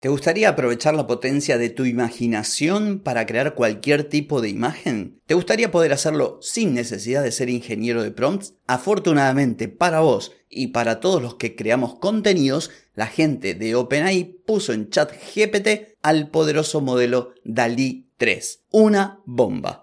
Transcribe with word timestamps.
¿Te 0.00 0.08
gustaría 0.08 0.48
aprovechar 0.48 0.94
la 0.94 1.06
potencia 1.06 1.58
de 1.58 1.68
tu 1.68 1.84
imaginación 1.84 3.00
para 3.00 3.26
crear 3.26 3.54
cualquier 3.54 4.04
tipo 4.04 4.40
de 4.40 4.48
imagen? 4.48 5.20
¿Te 5.26 5.34
gustaría 5.34 5.70
poder 5.70 5.92
hacerlo 5.92 6.38
sin 6.40 6.72
necesidad 6.72 7.22
de 7.22 7.30
ser 7.32 7.50
ingeniero 7.50 8.02
de 8.02 8.10
prompts? 8.10 8.54
Afortunadamente 8.66 9.68
para 9.68 10.00
vos 10.00 10.32
y 10.48 10.68
para 10.68 11.00
todos 11.00 11.20
los 11.20 11.34
que 11.34 11.54
creamos 11.54 11.96
contenidos, 11.96 12.70
la 12.94 13.08
gente 13.08 13.52
de 13.52 13.74
OpenAI 13.74 14.24
puso 14.46 14.72
en 14.72 14.88
chat 14.88 15.12
GPT 15.12 15.98
al 16.00 16.30
poderoso 16.30 16.80
modelo 16.80 17.34
DALI 17.44 18.06
3. 18.16 18.62
Una 18.70 19.20
bomba. 19.26 19.82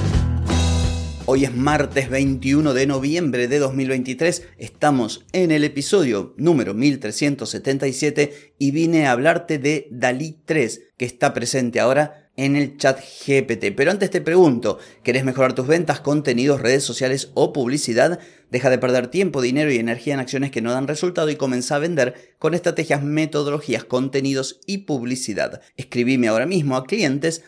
Hoy 1.27 1.45
es 1.45 1.55
martes 1.55 2.09
21 2.09 2.73
de 2.73 2.87
noviembre 2.87 3.47
de 3.47 3.59
2023, 3.59 4.47
estamos 4.57 5.23
en 5.33 5.51
el 5.51 5.63
episodio 5.63 6.33
número 6.35 6.73
1377 6.73 8.53
y 8.57 8.71
vine 8.71 9.05
a 9.05 9.11
hablarte 9.11 9.59
de 9.59 9.87
Dalí 9.91 10.39
3, 10.45 10.81
que 10.97 11.05
está 11.05 11.31
presente 11.33 11.79
ahora 11.79 12.31
en 12.37 12.55
el 12.55 12.75
chat 12.77 12.99
GPT. 12.99 13.75
Pero 13.75 13.91
antes 13.91 14.09
te 14.09 14.19
pregunto, 14.19 14.79
¿querés 15.03 15.23
mejorar 15.23 15.53
tus 15.53 15.67
ventas, 15.67 15.99
contenidos, 15.99 16.59
redes 16.59 16.83
sociales 16.83 17.29
o 17.35 17.53
publicidad? 17.53 18.19
Deja 18.49 18.71
de 18.71 18.79
perder 18.79 19.07
tiempo, 19.07 19.41
dinero 19.41 19.71
y 19.71 19.77
energía 19.77 20.15
en 20.15 20.21
acciones 20.21 20.49
que 20.49 20.63
no 20.63 20.71
dan 20.71 20.87
resultado 20.87 21.29
y 21.29 21.35
comienza 21.35 21.75
a 21.75 21.79
vender 21.79 22.33
con 22.39 22.55
estrategias, 22.55 23.03
metodologías, 23.03 23.83
contenidos 23.83 24.59
y 24.65 24.79
publicidad. 24.79 25.61
Escribime 25.77 26.29
ahora 26.29 26.47
mismo 26.47 26.75
a 26.75 26.85
clientes 26.85 27.43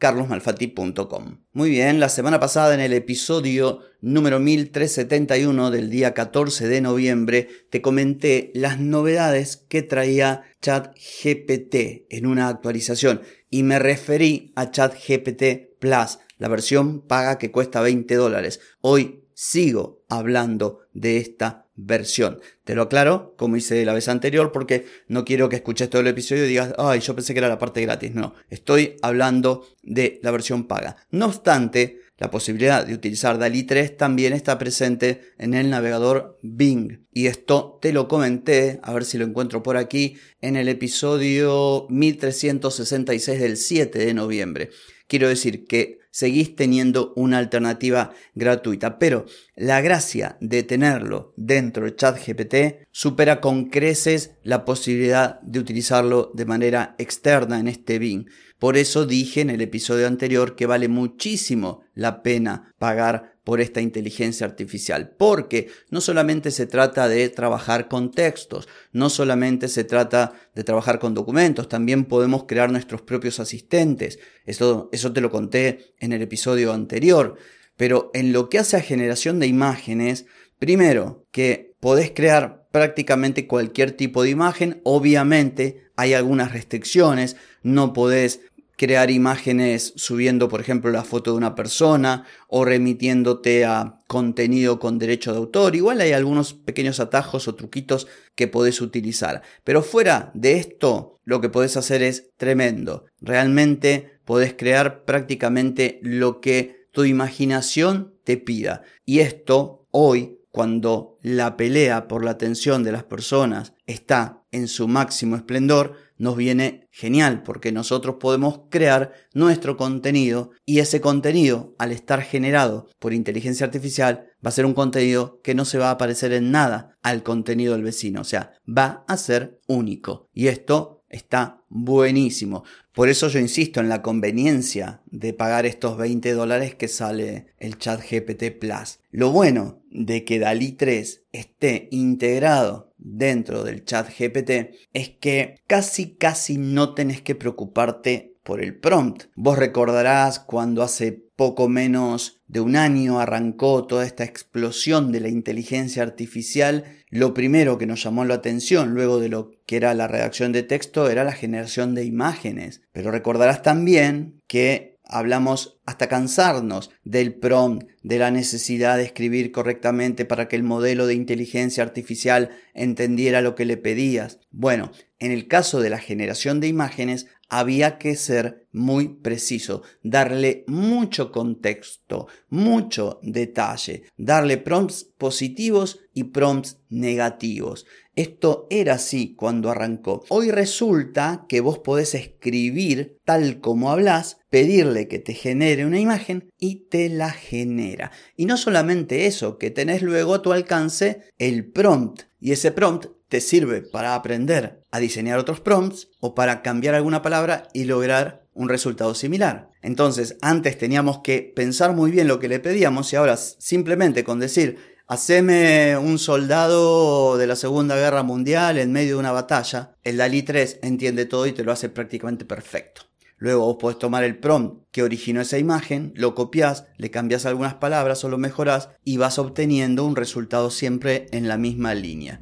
carlosmalfatti.com. 0.00 1.44
Muy 1.52 1.70
bien, 1.70 2.00
la 2.00 2.08
semana 2.08 2.40
pasada 2.40 2.74
en 2.74 2.80
el 2.80 2.94
episodio 2.94 3.80
número 4.00 4.40
1371 4.40 5.70
del 5.70 5.90
día 5.90 6.14
14 6.14 6.66
de 6.68 6.80
noviembre 6.80 7.48
te 7.68 7.82
comenté 7.82 8.50
las 8.54 8.80
novedades 8.80 9.58
que 9.68 9.82
traía 9.82 10.42
ChatGPT 10.62 12.06
en 12.08 12.26
una 12.26 12.48
actualización 12.48 13.20
y 13.50 13.62
me 13.62 13.78
referí 13.78 14.52
a 14.56 14.70
ChatGPT 14.70 15.78
Plus, 15.78 16.18
la 16.38 16.48
versión 16.48 17.02
paga 17.02 17.38
que 17.38 17.50
cuesta 17.50 17.82
20 17.82 18.14
dólares. 18.14 18.60
Hoy 18.80 19.19
sigo 19.40 20.04
hablando 20.10 20.80
de 20.92 21.16
esta 21.16 21.66
versión. 21.74 22.40
Te 22.64 22.74
lo 22.74 22.82
aclaro, 22.82 23.34
como 23.38 23.56
hice 23.56 23.86
la 23.86 23.94
vez 23.94 24.06
anterior, 24.08 24.52
porque 24.52 24.84
no 25.08 25.24
quiero 25.24 25.48
que 25.48 25.56
escuches 25.56 25.88
todo 25.88 26.02
el 26.02 26.08
episodio 26.08 26.44
y 26.44 26.48
digas, 26.48 26.74
ay, 26.76 27.00
yo 27.00 27.14
pensé 27.14 27.32
que 27.32 27.38
era 27.38 27.48
la 27.48 27.58
parte 27.58 27.80
gratis. 27.80 28.14
No, 28.14 28.34
estoy 28.50 28.96
hablando 29.00 29.66
de 29.82 30.20
la 30.22 30.30
versión 30.30 30.64
paga. 30.64 30.96
No 31.10 31.24
obstante, 31.24 32.00
la 32.18 32.30
posibilidad 32.30 32.84
de 32.84 32.92
utilizar 32.92 33.38
DALI 33.38 33.62
3 33.62 33.96
también 33.96 34.34
está 34.34 34.58
presente 34.58 35.22
en 35.38 35.54
el 35.54 35.70
navegador 35.70 36.38
Bing. 36.42 37.06
Y 37.10 37.26
esto 37.28 37.78
te 37.80 37.94
lo 37.94 38.08
comenté, 38.08 38.78
a 38.82 38.92
ver 38.92 39.06
si 39.06 39.16
lo 39.16 39.24
encuentro 39.24 39.62
por 39.62 39.78
aquí, 39.78 40.18
en 40.42 40.56
el 40.56 40.68
episodio 40.68 41.86
1366 41.88 43.40
del 43.40 43.56
7 43.56 43.98
de 44.00 44.12
noviembre. 44.12 44.68
Quiero 45.06 45.28
decir 45.28 45.64
que 45.64 45.99
seguís 46.10 46.56
teniendo 46.56 47.12
una 47.16 47.38
alternativa 47.38 48.12
gratuita. 48.34 48.98
Pero 48.98 49.26
la 49.56 49.80
gracia 49.80 50.36
de 50.40 50.62
tenerlo 50.62 51.32
dentro 51.36 51.84
de 51.84 51.96
ChatGPT 51.96 52.86
supera 52.90 53.40
con 53.40 53.66
creces 53.66 54.32
la 54.42 54.64
posibilidad 54.64 55.40
de 55.40 55.58
utilizarlo 55.58 56.30
de 56.34 56.46
manera 56.46 56.94
externa 56.98 57.58
en 57.58 57.68
este 57.68 57.98
Bing. 57.98 58.26
Por 58.58 58.76
eso 58.76 59.06
dije 59.06 59.40
en 59.40 59.48
el 59.50 59.62
episodio 59.62 60.06
anterior 60.06 60.54
que 60.54 60.66
vale 60.66 60.88
muchísimo 60.88 61.82
la 61.94 62.22
pena 62.22 62.74
pagar 62.78 63.29
por 63.44 63.60
esta 63.60 63.80
inteligencia 63.80 64.46
artificial, 64.46 65.14
porque 65.16 65.68
no 65.90 66.00
solamente 66.00 66.50
se 66.50 66.66
trata 66.66 67.08
de 67.08 67.28
trabajar 67.28 67.88
con 67.88 68.10
textos, 68.10 68.68
no 68.92 69.10
solamente 69.10 69.68
se 69.68 69.84
trata 69.84 70.32
de 70.54 70.64
trabajar 70.64 70.98
con 70.98 71.14
documentos, 71.14 71.68
también 71.68 72.04
podemos 72.04 72.44
crear 72.44 72.70
nuestros 72.70 73.02
propios 73.02 73.40
asistentes. 73.40 74.18
Eso, 74.44 74.88
eso 74.92 75.12
te 75.12 75.20
lo 75.20 75.30
conté 75.30 75.94
en 75.98 76.12
el 76.12 76.22
episodio 76.22 76.72
anterior. 76.72 77.36
Pero 77.76 78.10
en 78.12 78.34
lo 78.34 78.50
que 78.50 78.58
hace 78.58 78.76
a 78.76 78.82
generación 78.82 79.38
de 79.38 79.46
imágenes, 79.46 80.26
primero 80.58 81.24
que 81.30 81.74
podés 81.80 82.10
crear 82.10 82.68
prácticamente 82.70 83.46
cualquier 83.46 83.92
tipo 83.92 84.22
de 84.22 84.28
imagen, 84.30 84.82
obviamente 84.84 85.90
hay 85.96 86.14
algunas 86.14 86.52
restricciones, 86.52 87.36
no 87.62 87.92
podés 87.92 88.40
crear 88.80 89.10
imágenes 89.10 89.92
subiendo, 89.96 90.48
por 90.48 90.62
ejemplo, 90.62 90.90
la 90.90 91.04
foto 91.04 91.32
de 91.32 91.36
una 91.36 91.54
persona 91.54 92.24
o 92.48 92.64
remitiéndote 92.64 93.66
a 93.66 93.98
contenido 94.06 94.78
con 94.78 94.98
derecho 94.98 95.32
de 95.32 95.36
autor. 95.36 95.76
Igual 95.76 96.00
hay 96.00 96.12
algunos 96.12 96.54
pequeños 96.54 96.98
atajos 96.98 97.46
o 97.46 97.54
truquitos 97.54 98.08
que 98.34 98.48
podés 98.48 98.80
utilizar. 98.80 99.42
Pero 99.64 99.82
fuera 99.82 100.30
de 100.32 100.54
esto, 100.54 101.20
lo 101.24 101.42
que 101.42 101.50
podés 101.50 101.76
hacer 101.76 102.02
es 102.02 102.30
tremendo. 102.38 103.04
Realmente 103.20 104.18
podés 104.24 104.54
crear 104.54 105.04
prácticamente 105.04 106.00
lo 106.02 106.40
que 106.40 106.86
tu 106.90 107.04
imaginación 107.04 108.14
te 108.24 108.38
pida. 108.38 108.80
Y 109.04 109.18
esto 109.18 109.86
hoy 109.90 110.38
cuando 110.50 111.18
la 111.20 111.58
pelea 111.58 112.08
por 112.08 112.24
la 112.24 112.30
atención 112.30 112.82
de 112.82 112.92
las 112.92 113.04
personas 113.04 113.74
está 113.86 114.42
en 114.52 114.68
su 114.68 114.88
máximo 114.88 115.36
esplendor, 115.36 115.96
nos 116.20 116.36
viene 116.36 116.86
genial 116.92 117.42
porque 117.42 117.72
nosotros 117.72 118.16
podemos 118.20 118.60
crear 118.68 119.14
nuestro 119.32 119.78
contenido 119.78 120.50
y 120.66 120.80
ese 120.80 121.00
contenido, 121.00 121.74
al 121.78 121.92
estar 121.92 122.20
generado 122.20 122.86
por 122.98 123.14
inteligencia 123.14 123.64
artificial, 123.64 124.26
va 124.44 124.50
a 124.50 124.52
ser 124.52 124.66
un 124.66 124.74
contenido 124.74 125.40
que 125.42 125.54
no 125.54 125.64
se 125.64 125.78
va 125.78 125.90
a 125.90 125.96
parecer 125.96 126.34
en 126.34 126.50
nada 126.50 126.98
al 127.02 127.22
contenido 127.22 127.72
del 127.72 127.84
vecino, 127.84 128.20
o 128.20 128.24
sea, 128.24 128.52
va 128.68 129.02
a 129.08 129.16
ser 129.16 129.60
único. 129.66 130.28
Y 130.34 130.48
esto 130.48 130.99
Está 131.10 131.64
buenísimo. 131.68 132.62
Por 132.92 133.08
eso 133.08 133.28
yo 133.28 133.40
insisto 133.40 133.80
en 133.80 133.88
la 133.88 134.00
conveniencia 134.00 135.02
de 135.06 135.34
pagar 135.34 135.66
estos 135.66 135.96
20 135.96 136.32
dólares 136.32 136.76
que 136.76 136.86
sale 136.86 137.48
el 137.58 137.78
chat 137.78 138.00
GPT 138.00 138.58
Plus. 138.58 139.00
Lo 139.10 139.32
bueno 139.32 139.82
de 139.90 140.24
que 140.24 140.38
DALI 140.38 140.72
3 140.72 141.24
esté 141.32 141.88
integrado 141.90 142.94
dentro 142.96 143.64
del 143.64 143.84
chat 143.84 144.08
GPT 144.08 144.76
es 144.92 145.10
que 145.10 145.56
casi 145.66 146.14
casi 146.14 146.58
no 146.58 146.94
tenés 146.94 147.22
que 147.22 147.34
preocuparte 147.34 148.36
por 148.44 148.62
el 148.62 148.78
prompt. 148.78 149.24
Vos 149.34 149.58
recordarás 149.58 150.38
cuando 150.38 150.82
hace 150.82 151.26
poco 151.40 151.70
menos 151.70 152.42
de 152.48 152.60
un 152.60 152.76
año 152.76 153.18
arrancó 153.18 153.86
toda 153.86 154.04
esta 154.04 154.24
explosión 154.24 155.10
de 155.10 155.20
la 155.20 155.30
inteligencia 155.30 156.02
artificial, 156.02 156.84
lo 157.08 157.32
primero 157.32 157.78
que 157.78 157.86
nos 157.86 158.02
llamó 158.02 158.26
la 158.26 158.34
atención 158.34 158.92
luego 158.92 159.20
de 159.20 159.30
lo 159.30 159.52
que 159.64 159.76
era 159.76 159.94
la 159.94 160.06
redacción 160.06 160.52
de 160.52 160.64
texto 160.64 161.08
era 161.08 161.24
la 161.24 161.32
generación 161.32 161.94
de 161.94 162.04
imágenes. 162.04 162.82
Pero 162.92 163.10
recordarás 163.10 163.62
también 163.62 164.42
que 164.48 164.98
hablamos 165.02 165.80
hasta 165.86 166.08
cansarnos 166.08 166.90
del 167.04 167.32
prompt, 167.32 167.88
de 168.02 168.18
la 168.18 168.30
necesidad 168.30 168.98
de 168.98 169.04
escribir 169.04 169.50
correctamente 169.50 170.26
para 170.26 170.46
que 170.46 170.56
el 170.56 170.62
modelo 170.62 171.06
de 171.06 171.14
inteligencia 171.14 171.82
artificial 171.82 172.50
entendiera 172.74 173.40
lo 173.40 173.54
que 173.54 173.64
le 173.64 173.78
pedías. 173.78 174.40
Bueno, 174.50 174.92
en 175.18 175.32
el 175.32 175.48
caso 175.48 175.80
de 175.80 175.88
la 175.88 176.00
generación 176.00 176.60
de 176.60 176.68
imágenes 176.68 177.28
había 177.48 177.96
que 177.96 178.14
ser 178.14 178.59
muy 178.72 179.08
preciso, 179.08 179.82
darle 180.02 180.64
mucho 180.66 181.32
contexto, 181.32 182.28
mucho 182.48 183.18
detalle, 183.22 184.04
darle 184.16 184.58
prompts 184.58 185.04
positivos 185.18 186.00
y 186.14 186.24
prompts 186.24 186.78
negativos. 186.88 187.86
Esto 188.16 188.66
era 188.70 188.94
así 188.94 189.34
cuando 189.34 189.70
arrancó. 189.70 190.24
Hoy 190.28 190.50
resulta 190.50 191.46
que 191.48 191.60
vos 191.60 191.78
podés 191.78 192.14
escribir 192.14 193.16
tal 193.24 193.60
como 193.60 193.90
hablas, 193.90 194.38
pedirle 194.50 195.08
que 195.08 195.20
te 195.20 195.32
genere 195.32 195.86
una 195.86 196.00
imagen 196.00 196.50
y 196.58 196.88
te 196.90 197.08
la 197.08 197.30
genera. 197.30 198.10
Y 198.36 198.46
no 198.46 198.56
solamente 198.56 199.26
eso, 199.26 199.58
que 199.58 199.70
tenés 199.70 200.02
luego 200.02 200.34
a 200.34 200.42
tu 200.42 200.52
alcance 200.52 201.22
el 201.38 201.64
prompt. 201.70 202.24
Y 202.40 202.52
ese 202.52 202.72
prompt 202.72 203.06
te 203.30 203.40
sirve 203.40 203.80
para 203.80 204.14
aprender 204.14 204.82
a 204.90 204.98
diseñar 204.98 205.38
otros 205.38 205.60
prompts 205.60 206.08
o 206.18 206.34
para 206.34 206.62
cambiar 206.62 206.96
alguna 206.96 207.22
palabra 207.22 207.68
y 207.72 207.84
lograr 207.84 208.44
un 208.52 208.68
resultado 208.68 209.14
similar. 209.14 209.70
Entonces, 209.82 210.36
antes 210.42 210.76
teníamos 210.76 211.20
que 211.20 211.52
pensar 211.54 211.94
muy 211.94 212.10
bien 212.10 212.26
lo 212.26 212.40
que 212.40 212.48
le 212.48 212.58
pedíamos 212.58 213.12
y 213.12 213.16
ahora 213.16 213.36
simplemente 213.36 214.24
con 214.24 214.40
decir 214.40 214.78
haceme 215.06 215.96
un 215.96 216.18
soldado 216.18 217.38
de 217.38 217.46
la 217.46 217.56
Segunda 217.56 217.96
Guerra 217.96 218.24
Mundial 218.24 218.78
en 218.78 218.92
medio 218.92 219.14
de 219.14 219.20
una 219.20 219.32
batalla. 219.32 219.94
El 220.02 220.16
DALI 220.16 220.42
3 220.42 220.80
entiende 220.82 221.24
todo 221.24 221.46
y 221.46 221.52
te 221.52 221.64
lo 221.64 221.72
hace 221.72 221.88
prácticamente 221.88 222.44
perfecto. 222.44 223.02
Luego 223.38 223.64
vos 223.64 223.76
podés 223.80 223.98
tomar 223.98 224.24
el 224.24 224.38
prompt 224.38 224.84
que 224.90 225.04
originó 225.04 225.40
esa 225.40 225.56
imagen, 225.56 226.12
lo 226.16 226.34
copias, 226.34 226.86
le 226.98 227.10
cambias 227.10 227.46
algunas 227.46 227.74
palabras 227.74 228.24
o 228.24 228.28
lo 228.28 228.38
mejorás 228.38 228.90
y 229.04 229.16
vas 229.16 229.38
obteniendo 229.38 230.04
un 230.04 230.16
resultado 230.16 230.70
siempre 230.70 231.26
en 231.30 231.48
la 231.48 231.56
misma 231.56 231.94
línea. 231.94 232.40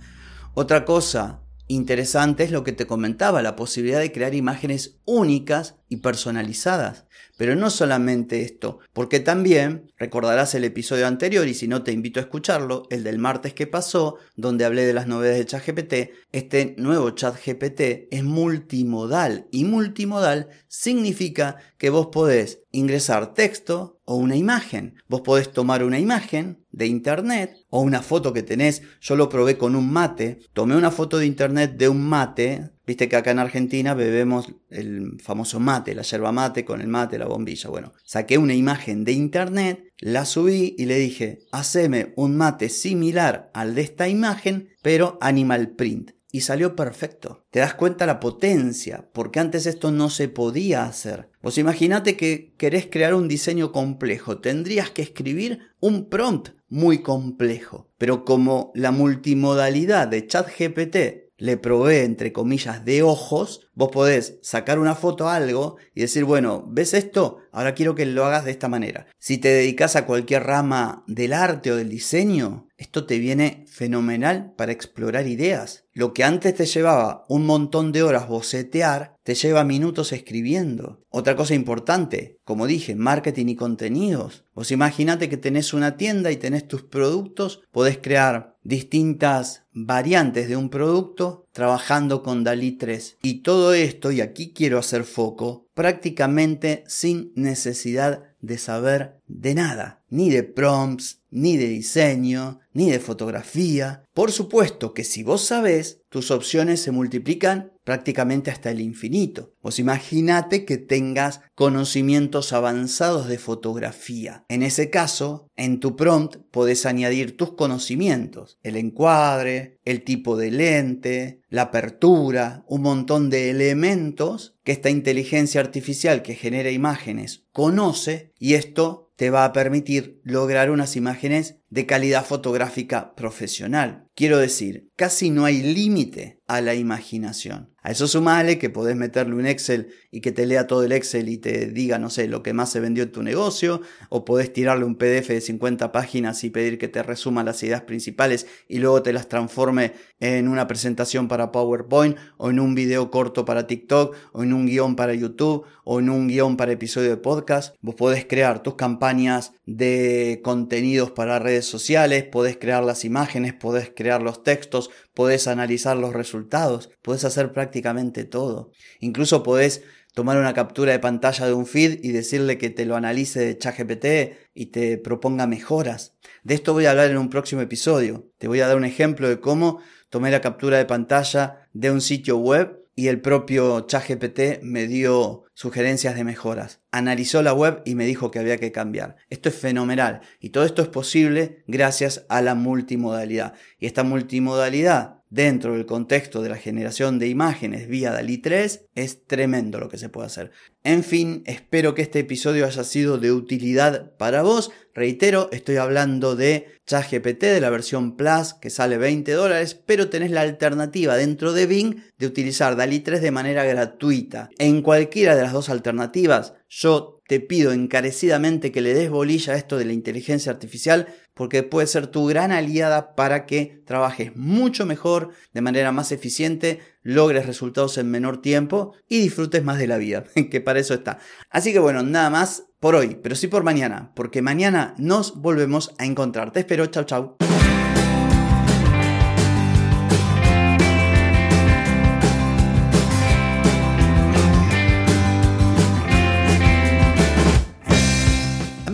Otra 0.55 0.85
cosa 0.85 1.43
interesante 1.69 2.45
es 2.45 2.51
lo 2.51 2.65
que 2.65 2.73
te 2.73 2.87
comentaba, 2.87 3.43
la 3.43 3.55
posibilidad 3.55 4.01
de 4.01 4.11
crear 4.11 4.35
imágenes 4.35 4.99
únicas 5.05 5.77
y 5.89 5.99
personalizadas. 5.99 7.07
Pero 7.37 7.55
no 7.55 7.71
solamente 7.71 8.43
esto, 8.43 8.81
porque 8.93 9.21
también 9.21 9.93
recordarás 9.97 10.55
el 10.55 10.65
episodio 10.65 11.07
anterior 11.07 11.47
y 11.47 11.55
si 11.55 11.69
no 11.69 11.83
te 11.83 11.93
invito 11.93 12.19
a 12.19 12.25
escucharlo, 12.25 12.85
el 12.91 13.05
del 13.05 13.19
martes 13.19 13.55
que 13.55 13.67
pasó, 13.67 14.17
donde 14.35 14.65
hablé 14.65 14.87
de 14.87 14.95
las 14.95 15.07
novedades 15.07 15.39
de 15.39 15.47
ChatGPT, 15.47 15.95
este 16.33 16.75
nuevo 16.79 17.11
ChatGPT 17.11 18.09
es 18.11 18.25
multimodal 18.25 19.47
y 19.53 19.65
multimodal 19.65 20.49
significa 20.67 21.57
que 21.77 21.91
vos 21.91 22.09
podés 22.09 22.63
ingresar 22.73 23.35
texto 23.35 23.98
o 24.11 24.17
una 24.17 24.37
imagen. 24.37 24.95
Vos 25.07 25.21
podés 25.21 25.53
tomar 25.53 25.85
una 25.85 25.99
imagen 25.99 26.65
de 26.73 26.87
internet 26.87 27.55
o 27.69 27.83
una 27.83 28.01
foto 28.01 28.33
que 28.33 28.43
tenés. 28.43 28.81
Yo 29.03 29.17
lo 29.17 29.29
probé 29.29 29.59
con 29.59 29.77
un 29.77 29.93
mate. 29.93 30.39
Tomé 30.55 30.77
una 30.77 30.91
foto 30.91 31.19
de 31.19 31.27
internet 31.27 31.77
de 31.77 31.91
un 31.91 32.09
mate 32.09 32.73
Viste 32.89 33.07
que 33.07 33.17
acá 33.17 33.33
en 33.33 33.39
Argentina 33.39 33.93
bebemos 33.93 34.51
el 34.71 35.21
famoso 35.21 35.61
mate, 35.61 35.95
la 35.95 36.01
yerba 36.01 36.33
mate 36.33 36.65
con 36.65 36.81
el 36.81 36.89
mate, 36.89 37.19
la 37.19 37.27
bombilla. 37.27 37.69
Bueno, 37.69 37.93
saqué 38.03 38.39
una 38.39 38.55
imagen 38.55 39.05
de 39.05 39.13
internet, 39.13 39.85
la 39.99 40.25
subí 40.25 40.75
y 40.79 40.87
le 40.87 40.97
dije, 40.99 41.41
haceme 41.53 42.15
un 42.17 42.39
mate 42.39 42.71
similar 42.71 43.51
al 43.53 43.75
de 43.75 43.83
esta 43.83 44.09
imagen, 44.09 44.71
pero 44.81 45.19
animal 45.21 45.69
print. 45.73 46.13
Y 46.31 46.43
salió 46.43 46.77
perfecto. 46.77 47.45
Te 47.51 47.61
das 47.61 47.75
cuenta 47.75 48.07
la 48.07 48.21
potencia, 48.21 49.09
porque 49.13 49.41
antes 49.41 49.67
esto 49.67 49.91
no 49.91 50.11
se 50.11 50.29
podía 50.29 50.85
hacer. 50.85 51.31
Vos 51.43 51.57
imaginate 51.57 52.17
que 52.17 52.55
querés 52.59 52.87
crear 52.87 53.15
un 53.15 53.29
diseño 53.29 53.73
complejo, 53.73 54.39
tendrías 54.39 54.91
que 54.91 55.03
escribir 55.03 55.61
un 55.81 56.09
prompt 56.09 56.51
muy 56.69 57.03
complejo. 57.03 57.89
Pero 57.97 58.25
como 58.25 58.73
la 58.75 58.91
multimodalidad 58.91 60.09
de 60.09 60.27
ChatGPT 60.27 60.97
le 61.39 61.57
provee, 61.57 62.05
entre 62.05 62.33
comillas, 62.33 62.85
de 62.85 63.03
ojos, 63.03 63.68
vos 63.79 63.91
podés 63.93 64.41
sacar 64.43 64.81
una 64.81 64.97
foto 64.97 65.29
a 65.29 65.37
algo 65.37 65.77
y 65.95 66.01
decir, 66.01 66.25
bueno, 66.25 66.65
¿ves 66.67 66.95
esto? 66.95 67.39
Ahora 67.53 67.75
quiero 67.75 67.95
que 67.95 68.07
lo 68.07 68.25
hagas 68.25 68.45
de 68.45 68.51
esta 68.51 68.67
manera. 68.67 69.07
Si 69.19 69.39
te 69.39 69.51
dedicas 69.51 69.95
a 69.95 70.05
cualquier 70.05 70.43
rama 70.43 71.05
del 71.07 71.33
arte 71.33 71.71
o 71.71 71.77
del 71.77 71.89
diseño, 71.89 72.67
esto 72.77 73.07
te 73.07 73.19
viene 73.19 73.65
fenomenal 73.69 74.53
para 74.57 74.73
explorar 74.73 75.29
ideas. 75.29 75.85
Lo 75.93 76.13
que 76.13 76.25
antes 76.25 76.55
te 76.55 76.67
llevaba 76.67 77.25
un 77.29 77.47
montón 77.47 77.93
de 77.93 78.03
horas 78.03 78.29
bocetear, 78.29 79.17
te 79.23 79.35
lleva 79.35 79.65
minutos 79.65 80.13
escribiendo. 80.13 81.05
Otra 81.09 81.35
cosa 81.35 81.55
importante, 81.55 82.39
como 82.45 82.67
dije, 82.67 82.95
marketing 82.95 83.47
y 83.47 83.57
contenidos. 83.57 84.45
Vos 84.55 84.71
imaginate 84.73 85.29
que 85.29 85.37
tenés 85.37 85.73
una 85.73 85.97
tienda 85.97 86.31
y 86.31 86.37
tenés 86.37 86.67
tus 86.67 86.83
productos, 86.83 87.63
podés 87.73 87.99
crear 87.99 88.57
distintas 88.63 89.65
variantes 89.73 90.49
de 90.49 90.57
un 90.57 90.69
producto 90.69 91.48
trabajando 91.59 92.23
con 92.23 92.45
Dalí 92.45 92.71
3. 92.71 93.19
Y 93.21 93.43
todo 93.43 93.75
esto, 93.75 94.13
y 94.13 94.21
aquí 94.21 94.53
quiero 94.55 94.79
hacer 94.79 95.03
foco, 95.03 95.67
prácticamente 95.75 96.85
sin 96.87 97.33
necesidad 97.35 98.23
de 98.41 98.59
saber 98.59 99.19
de 99.27 99.57
nada, 99.57 100.01
ni 100.09 100.31
de 100.31 100.45
prompts, 100.45 101.18
ni 101.31 101.57
de 101.57 101.69
diseño, 101.69 102.61
ni 102.73 102.91
de 102.91 103.01
fotografía. 103.01 104.05
Por 104.15 104.33
supuesto 104.33 104.95
que 104.95 105.05
si 105.05 105.23
vos 105.23 105.43
sabés, 105.43 106.03
tus 106.09 106.31
opciones 106.31 106.81
se 106.81 106.91
multiplican 106.91 107.73
prácticamente 107.85 108.51
hasta 108.51 108.71
el 108.71 108.81
infinito. 108.81 109.55
Vos 109.63 109.79
imaginate 109.79 110.65
que 110.65 110.77
tengas 110.77 111.41
conocimientos 111.55 112.53
avanzados 112.53 113.29
de 113.29 113.39
fotografía. 113.39 114.45
En 114.49 114.63
ese 114.63 114.91
caso, 114.91 115.49
en 115.57 115.81
tu 115.81 115.97
prompt 115.97 116.37
podés 116.51 116.87
añadir 116.87 117.37
tus 117.37 117.55
conocimientos, 117.55 118.59
el 118.63 118.77
encuadre, 118.77 119.79
el 119.85 120.05
tipo 120.05 120.37
de 120.37 120.51
lente, 120.51 121.41
la 121.49 121.63
apertura, 121.63 122.65
un 122.69 122.83
montón 122.83 123.31
de 123.31 123.51
elementos 123.51 124.55
que 124.65 124.73
esta 124.73 124.91
inteligencia 124.91 125.61
artificial 125.61 126.23
que 126.23 126.35
genera 126.35 126.71
imágenes 126.71 127.47
conoce 127.53 128.33
y 128.39 128.55
esto 128.55 129.08
te 129.19 129.31
va 129.31 129.45
a 129.45 129.53
permitir 129.53 130.21
lograr 130.23 130.71
unas 130.71 130.95
imágenes 130.95 131.58
de 131.71 131.87
calidad 131.87 132.25
fotográfica 132.25 133.15
profesional. 133.15 134.09
Quiero 134.15 134.39
decir, 134.39 134.89
casi 134.97 135.31
no 135.31 135.45
hay 135.45 135.63
límite 135.63 136.41
a 136.49 136.61
la 136.61 136.75
imaginación. 136.75 137.71
A 137.83 137.93
eso 137.93 138.09
sumale 138.09 138.59
que 138.59 138.69
podés 138.69 138.97
meterle 138.97 139.37
un 139.37 139.47
Excel 139.47 139.89
y 140.11 140.21
que 140.21 140.33
te 140.33 140.45
lea 140.45 140.67
todo 140.67 140.83
el 140.83 140.93
Excel 140.93 141.29
y 141.29 141.39
te 141.39 141.67
diga, 141.67 141.99
no 141.99 142.11
sé, 142.11 142.27
lo 142.27 142.43
que 142.43 142.53
más 142.53 142.73
se 142.73 142.81
vendió 142.81 143.05
en 143.05 143.13
tu 143.13 143.23
negocio, 143.23 143.81
o 144.09 144.25
podés 144.25 144.53
tirarle 144.53 144.85
un 144.85 144.97
PDF 144.97 145.29
de 145.29 145.41
50 145.41 145.93
páginas 145.93 146.43
y 146.43 146.51
pedir 146.51 146.79
que 146.79 146.89
te 146.89 147.03
resuma 147.03 147.45
las 147.45 147.63
ideas 147.63 147.83
principales 147.83 148.47
y 148.67 148.79
luego 148.79 149.03
te 149.03 149.13
las 149.13 149.29
transforme 149.29 149.93
en 150.19 150.49
una 150.49 150.67
presentación 150.67 151.29
para 151.29 151.53
PowerPoint, 151.53 152.17
o 152.39 152.51
en 152.51 152.59
un 152.59 152.75
video 152.75 153.11
corto 153.11 153.45
para 153.45 153.67
TikTok, 153.67 154.17
o 154.33 154.43
en 154.43 154.53
un 154.53 154.67
guion 154.67 154.97
para 154.97 155.15
YouTube, 155.15 155.65
o 155.85 156.01
en 156.01 156.11
un 156.11 156.29
guion 156.29 156.57
para 156.57 156.73
episodio 156.73 157.11
de 157.11 157.17
podcast. 157.19 157.77
Vos 157.81 157.95
podés 157.95 158.27
crear 158.27 158.63
tus 158.63 158.75
campañas 158.75 159.53
de 159.65 160.41
contenidos 160.43 161.13
para 161.13 161.39
redes 161.39 161.58
sociales, 161.67 162.25
podés 162.25 162.57
crear 162.57 162.83
las 162.85 163.05
imágenes, 163.05 163.55
podés 163.55 163.93
crear 163.95 164.23
los 164.23 164.43
textos, 164.43 164.91
podés 165.15 165.47
analizar 165.47 165.97
los 165.97 166.13
resultados, 166.13 166.91
podés 167.03 167.25
hacer 167.25 167.53
prácticamente 167.53 168.25
todo. 168.25 168.71
Incluso 169.01 169.43
podés 169.43 169.83
tomar 170.15 170.37
una 170.37 170.55
captura 170.55 170.93
de 170.93 170.99
pantalla 170.99 171.47
de 171.47 171.53
un 171.53 171.67
feed 171.67 172.01
y 172.03 172.11
decirle 172.13 172.59
que 172.59 172.71
te 172.71 172.85
lo 172.85 172.97
analice 172.97 173.41
de 173.41 173.57
ChatGPT 173.57 174.07
y 174.55 174.67
te 174.67 174.99
proponga 174.99 175.47
mejoras. 175.47 176.17
De 176.43 176.55
esto 176.55 176.73
voy 176.73 176.87
a 176.87 176.91
hablar 176.91 177.11
en 177.11 177.19
un 177.19 177.31
próximo 177.31 177.61
episodio. 177.61 178.29
Te 178.39 178.49
voy 178.49 178.61
a 178.61 178.67
dar 178.67 178.77
un 178.77 178.85
ejemplo 178.85 179.29
de 179.29 179.41
cómo 179.41 179.81
tomé 180.11 180.31
la 180.31 180.41
captura 180.41 180.79
de 180.79 180.87
pantalla 180.87 181.69
de 181.73 181.91
un 181.91 182.01
sitio 182.01 182.39
web 182.39 182.78
y 182.99 183.07
el 183.07 183.21
propio 183.21 183.83
ChatGPT 183.83 184.61
me 184.63 184.89
dio 184.89 185.45
sugerencias 185.55 186.17
de 186.17 186.25
mejoras. 186.25 186.81
Analizó 186.91 187.43
la 187.43 187.53
web 187.53 187.81
y 187.85 187.95
me 187.95 188.05
dijo 188.05 188.33
que 188.33 188.41
había 188.41 188.59
que 188.59 188.73
cambiar. 188.73 189.15
Esto 189.31 189.51
es 189.51 189.55
fenomenal 189.55 190.23
y 190.41 190.51
todo 190.51 190.65
esto 190.65 190.83
es 190.83 190.89
posible 190.89 191.63
gracias 191.69 192.27
a 192.29 192.43
la 192.43 192.57
multimodalidad. 192.57 193.55
Y 193.79 193.87
esta 193.87 194.03
multimodalidad 194.03 195.18
dentro 195.31 195.75
del 195.75 195.87
contexto 195.87 196.43
de 196.43 196.49
la 196.49 196.57
generación 196.57 197.19
de 197.19 197.29
imágenes 197.29 197.89
vía 197.89 198.13
DALI 198.13 198.39
3 198.39 198.87
es 198.95 199.27
tremendo 199.27 199.79
lo 199.79 199.89
que 199.89 199.99
se 199.99 200.09
puede 200.09 200.27
hacer. 200.27 200.51
En 200.85 201.05
fin, 201.05 201.43
espero 201.47 201.95
que 201.95 202.03
este 202.03 202.21
episodio 202.21 202.65
haya 202.65 202.85
sido 202.85 203.19
de 203.19 203.33
utilidad 203.33 204.17
para 204.17 204.43
vos. 204.43 204.71
Reitero, 204.95 205.49
estoy 205.53 205.77
hablando 205.77 206.35
de 206.35 206.67
ChatGPT 206.87 207.43
de 207.43 207.61
la 207.61 207.71
versión 207.71 208.17
Plus 208.17 208.55
que 208.55 208.71
sale 208.71 208.97
20 208.97 209.33
dólares, 209.33 209.75
pero 209.75 210.09
tenés 210.09 210.31
la 210.31 210.41
alternativa 210.41 211.17
dentro 211.17 211.53
de 211.53 211.67
Bing 211.67 211.97
de 212.17 212.27
utilizar 212.27 212.77
DALI 212.77 213.01
3 213.01 213.21
de 213.21 213.31
manera 213.31 213.65
gratuita. 213.65 214.49
En 214.59 214.83
cualquiera 214.83 215.37
de 215.37 215.43
las 215.43 215.53
dos 215.53 215.69
alternativas, 215.69 216.55
yo 216.69 217.19
te 217.29 217.41
pido 217.41 217.73
encarecidamente 217.73 218.73
que 218.73 218.81
le 218.81 218.95
des 218.95 219.11
bolilla 219.11 219.53
a 219.53 219.57
esto 219.57 219.77
de 219.77 219.85
la 219.85 219.93
inteligencia 219.93 220.51
artificial 220.51 221.09
porque 221.39 221.63
puede 221.63 221.87
ser 221.87 222.09
tu 222.09 222.27
gran 222.27 222.51
aliada 222.51 223.15
para 223.15 223.47
que 223.47 223.81
trabajes 223.87 224.35
mucho 224.35 224.87
mejor, 224.87 225.31
de 225.55 225.61
manera 225.61 225.93
más 225.93 226.11
eficiente, 226.11 226.81
logres 227.03 227.47
resultados 227.47 227.97
en 227.97 228.11
menor 228.11 228.43
tiempo 228.43 228.97
y 229.09 229.21
disfrutes 229.21 229.63
más 229.63 229.79
de 229.79 229.87
la 229.87 229.99
vida, 229.99 230.25
que 230.51 230.61
para 230.61 230.81
eso 230.81 230.95
está. 230.95 231.21
Así 231.49 231.73
que 231.73 231.79
bueno, 231.79 232.03
nada 232.03 232.29
más 232.29 232.65
por 232.81 232.97
hoy, 232.97 233.21
pero 233.23 233.37
sí 233.37 233.47
por 233.47 233.63
mañana, 233.63 234.11
porque 234.17 234.43
mañana 234.43 234.97
nos 234.99 235.41
volvemos 235.41 235.95
a 235.99 236.07
encontrar. 236.07 236.51
Te 236.51 236.59
espero, 236.59 236.87
chao 236.87 237.05
chao. 237.05 237.37